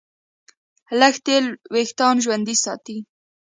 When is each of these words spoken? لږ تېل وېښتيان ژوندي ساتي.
لږ 0.99 1.15
تېل 1.25 1.45
وېښتيان 1.73 2.15
ژوندي 2.23 2.55
ساتي. 2.63 2.97